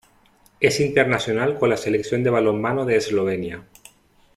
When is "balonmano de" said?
2.31-2.95